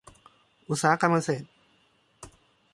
[0.67, 1.47] อุตสาหกรรมเกษตร